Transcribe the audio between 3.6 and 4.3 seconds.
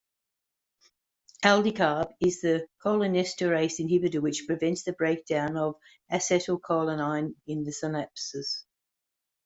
inhibitor